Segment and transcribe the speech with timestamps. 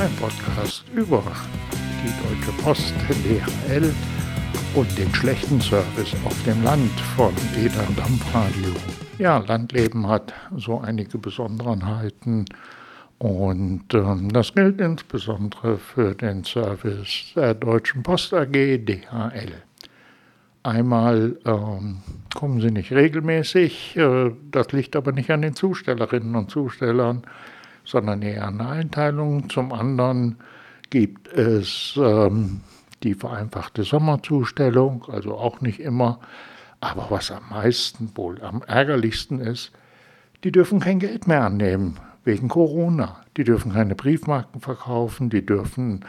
[0.00, 1.22] ein Podcast über
[2.02, 3.92] die Deutsche Post, DHL
[4.74, 8.72] und den schlechten Service auf dem Land von Eder Dampfradio.
[9.18, 12.46] Ja, Landleben hat so einige Besonderheiten
[13.18, 19.52] und ähm, das gilt insbesondere für den Service der Deutschen Post AG DHL.
[20.62, 21.98] Einmal ähm,
[22.34, 27.22] kommen sie nicht regelmäßig, äh, das liegt aber nicht an den Zustellerinnen und Zustellern,
[27.90, 29.50] sondern eher der Einteilung.
[29.50, 30.36] Zum anderen
[30.90, 32.60] gibt es ähm,
[33.02, 36.20] die vereinfachte Sommerzustellung, also auch nicht immer.
[36.80, 39.72] Aber was am meisten, wohl am ärgerlichsten ist,
[40.44, 43.22] die dürfen kein Geld mehr annehmen wegen Corona.
[43.36, 46.04] Die dürfen keine Briefmarken verkaufen, die dürfen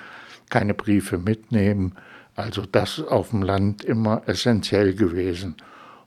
[0.49, 1.95] keine Briefe mitnehmen.
[2.35, 5.55] Also das auf dem Land immer essentiell gewesen.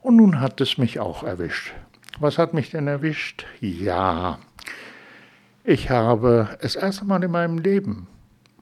[0.00, 1.72] Und nun hat es mich auch erwischt.
[2.20, 3.45] Was hat mich denn erwischt?
[3.61, 4.38] Ja,
[5.64, 8.06] ich habe das erste Mal in meinem Leben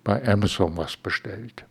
[0.04, 1.64] bei Amazon was bestellt.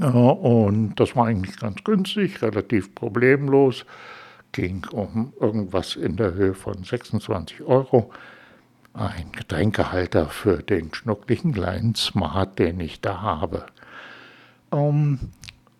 [0.00, 3.84] Und das war eigentlich ganz günstig, relativ problemlos.
[4.52, 8.10] Ging um irgendwas in der Höhe von 26 Euro.
[8.94, 13.66] Ein Getränkehalter für den schnucklichen kleinen Smart, den ich da habe.
[14.72, 15.20] Ähm,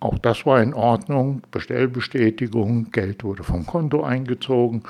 [0.01, 1.43] auch das war in Ordnung.
[1.51, 4.85] Bestellbestätigung, Geld wurde vom Konto eingezogen.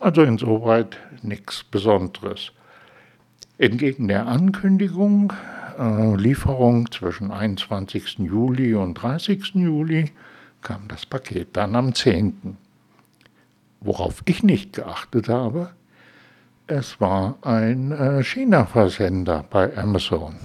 [0.00, 2.52] Also insoweit nichts Besonderes.
[3.60, 5.32] Entgegen der Ankündigung
[5.76, 8.20] äh, Lieferung zwischen 21.
[8.20, 9.54] Juli und 30.
[9.56, 10.12] Juli
[10.62, 12.56] kam das Paket dann am 10.
[13.80, 15.70] Worauf ich nicht geachtet habe,
[16.68, 20.36] es war ein äh, China-Versender bei Amazon.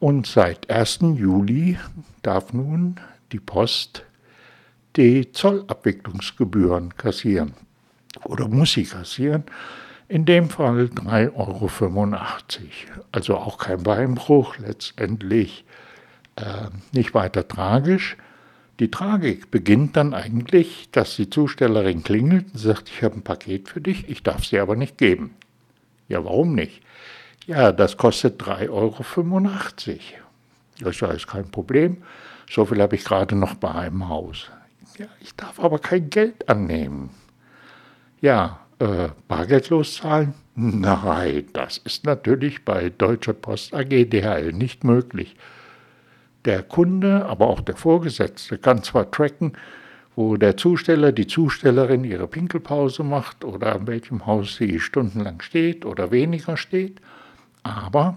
[0.00, 1.00] Und seit 1.
[1.16, 1.76] Juli
[2.22, 2.96] darf nun
[3.32, 4.04] die Post
[4.96, 7.52] die Zollabwicklungsgebühren kassieren
[8.24, 9.44] oder muss sie kassieren.
[10.08, 11.70] In dem Fall 3,85 Euro.
[13.12, 15.64] Also auch kein Beinbruch, letztendlich
[16.36, 18.16] äh, nicht weiter tragisch.
[18.80, 23.68] Die Tragik beginnt dann eigentlich, dass die Zustellerin klingelt und sagt, ich habe ein Paket
[23.68, 25.34] für dich, ich darf sie aber nicht geben.
[26.08, 26.82] Ja, warum nicht?
[27.46, 28.90] Ja, das kostet 3,85 Euro.
[30.80, 32.02] Das ist kein Problem.
[32.50, 34.50] So viel habe ich gerade noch bei einem Haus.
[34.98, 37.10] Ja, ich darf aber kein Geld annehmen.
[38.20, 40.34] Ja, äh, bargeldlos zahlen?
[40.54, 45.36] Nein, das ist natürlich bei Deutsche Post AG DHL nicht möglich.
[46.44, 49.52] Der Kunde, aber auch der Vorgesetzte kann zwar tracken,
[50.16, 55.86] wo der Zusteller, die Zustellerin ihre Pinkelpause macht oder an welchem Haus sie stundenlang steht
[55.86, 57.00] oder weniger steht,
[57.62, 58.16] aber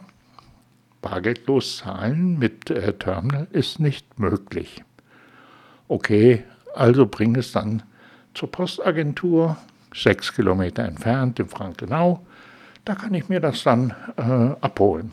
[1.01, 4.83] bargeldlos zahlen mit äh, Terminal ist nicht möglich.
[5.87, 6.43] Okay,
[6.73, 7.83] also bring es dann
[8.33, 9.55] zur Postagentur,
[9.95, 12.25] sechs Kilometer entfernt in Frankenau.
[12.83, 15.11] Da kann ich mir das dann äh, abholen.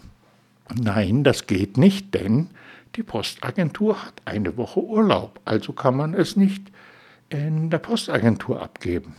[0.74, 2.48] Nein, das geht nicht, denn
[2.96, 6.70] die Postagentur hat eine Woche Urlaub, also kann man es nicht
[7.30, 9.14] in der Postagentur abgeben.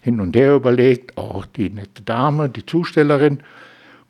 [0.00, 3.42] Hin und her überlegt auch die nette Dame, die Zustellerin,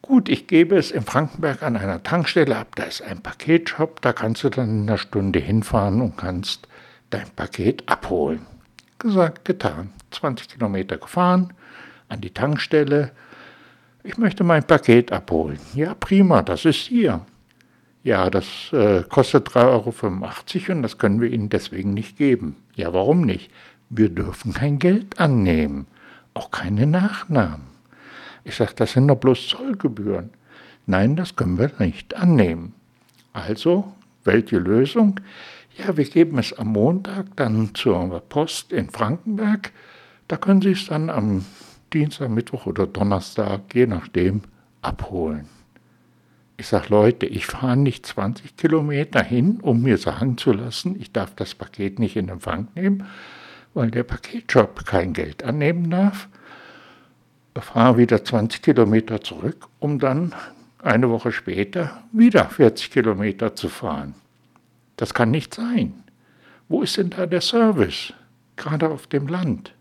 [0.00, 4.12] gut, ich gebe es in Frankenberg an einer Tankstelle ab, da ist ein Paketshop, da
[4.12, 6.68] kannst du dann in einer Stunde hinfahren und kannst
[7.10, 8.46] dein Paket abholen.
[9.02, 9.90] Gesagt, getan.
[10.12, 11.52] 20 Kilometer gefahren,
[12.08, 13.10] an die Tankstelle.
[14.04, 15.58] Ich möchte mein Paket abholen.
[15.74, 17.26] Ja, prima, das ist hier.
[18.04, 22.54] Ja, das äh, kostet 3,85 Euro und das können wir Ihnen deswegen nicht geben.
[22.76, 23.50] Ja, warum nicht?
[23.90, 25.88] Wir dürfen kein Geld annehmen,
[26.32, 27.66] auch keine Nachnamen.
[28.44, 30.30] Ich sage, das sind doch bloß Zollgebühren.
[30.86, 32.72] Nein, das können wir nicht annehmen.
[33.32, 33.92] Also,
[34.22, 35.18] welche Lösung?
[35.78, 39.72] Ja, wir geben es am Montag dann zur Post in Frankenberg.
[40.28, 41.44] Da können Sie es dann am
[41.92, 44.42] Dienstag, Mittwoch oder Donnerstag, je nachdem,
[44.82, 45.48] abholen.
[46.58, 51.10] Ich sage, Leute, ich fahre nicht 20 Kilometer hin, um mir sagen zu lassen, ich
[51.10, 53.06] darf das Paket nicht in Empfang nehmen,
[53.74, 56.28] weil der Paketshop kein Geld annehmen darf.
[57.56, 60.34] Ich fahre wieder 20 Kilometer zurück, um dann
[60.82, 64.14] eine Woche später wieder 40 Kilometer zu fahren.
[65.02, 65.94] Das kann nicht sein.
[66.68, 68.12] Wo ist denn da der Service?
[68.54, 69.74] Gerade auf dem Land.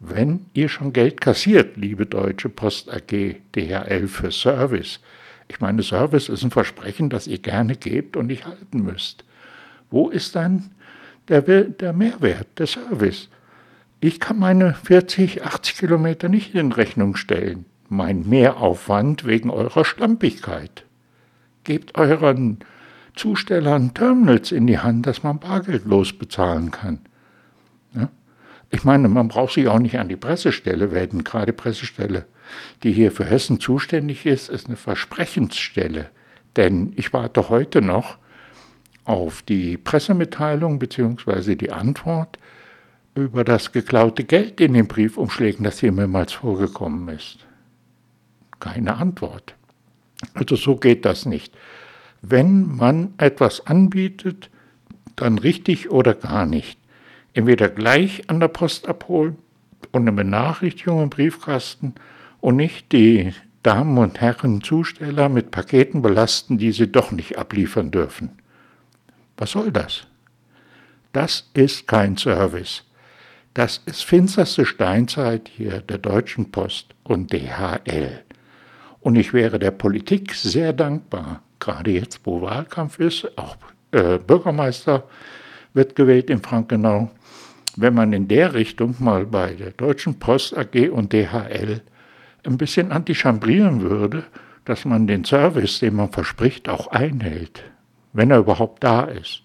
[0.00, 4.98] Wenn ihr schon Geld kassiert, liebe Deutsche Post AG, DHL für Service,
[5.46, 9.22] ich meine, Service ist ein Versprechen, das ihr gerne gebt und nicht halten müsst.
[9.88, 10.72] Wo ist dann
[11.28, 13.28] der, der Mehrwert, der Service?
[14.00, 17.66] Ich kann meine 40, 80 Kilometer nicht in Rechnung stellen.
[17.88, 20.84] Mein Mehraufwand wegen eurer Schlampigkeit.
[21.62, 22.58] Gebt euren
[23.14, 27.00] Zustellern Terminals in die Hand, dass man bargeldlos bezahlen kann.
[27.94, 28.08] Ja?
[28.70, 32.26] Ich meine, man braucht sich auch nicht an die Pressestelle wenden, gerade Pressestelle
[32.82, 36.10] die hier für Hessen zuständig ist, ist eine Versprechensstelle.
[36.56, 38.18] Denn ich warte heute noch
[39.04, 41.54] auf die Pressemitteilung bzw.
[41.54, 42.38] die Antwort
[43.14, 47.46] über das geklaute Geld in den Briefumschlägen, das hier mehrmals vorgekommen ist.
[48.60, 49.54] Keine Antwort.
[50.34, 51.54] Also so geht das nicht.
[52.22, 54.50] Wenn man etwas anbietet,
[55.16, 56.78] dann richtig oder gar nicht.
[57.32, 59.38] Entweder gleich an der Post abholen
[59.92, 61.94] und eine Benachrichtigung im Briefkasten
[62.40, 63.32] und nicht die
[63.62, 68.30] Damen und Herren Zusteller mit Paketen belasten, die sie doch nicht abliefern dürfen.
[69.36, 70.06] Was soll das?
[71.12, 72.84] Das ist kein Service.
[73.54, 78.22] Das ist finsterste Steinzeit hier der Deutschen Post und DHL.
[79.00, 83.56] Und ich wäre der Politik sehr dankbar, gerade jetzt, wo Wahlkampf ist, auch
[83.92, 85.04] äh, Bürgermeister
[85.74, 87.10] wird gewählt in Frankenau,
[87.76, 91.80] wenn man in der Richtung mal bei der Deutschen Post AG und DHL
[92.44, 94.24] ein bisschen antichambrieren würde,
[94.64, 97.62] dass man den Service, den man verspricht, auch einhält,
[98.12, 99.42] wenn er überhaupt da ist.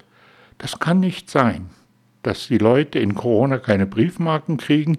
[0.57, 1.69] Das kann nicht sein,
[2.24, 4.98] dass die Leute in Corona keine Briefmarken kriegen,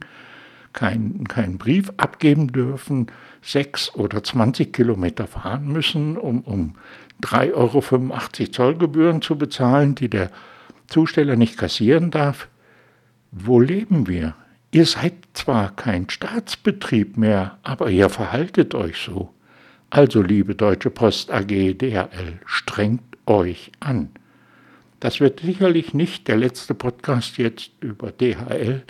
[0.73, 3.07] keinen kein Brief abgeben dürfen,
[3.45, 6.75] sechs oder zwanzig Kilometer fahren müssen, um, um
[7.23, 10.31] 3,85 Euro Zollgebühren zu bezahlen, die der
[10.87, 12.49] Zusteller nicht kassieren darf.
[13.31, 14.35] Wo leben wir?
[14.71, 19.33] Ihr seid zwar kein Staatsbetrieb mehr, aber ihr verhaltet euch so.
[19.91, 24.11] Also, liebe Deutsche Post AG DHL, strengt euch an.
[24.99, 28.83] Das wird sicherlich nicht der letzte Podcast jetzt über DHL,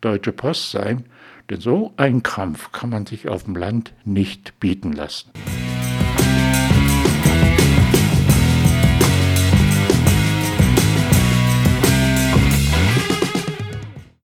[0.00, 1.04] Deutsche Post sein,
[1.50, 5.30] denn so ein Krampf kann man sich auf dem Land nicht bieten lassen.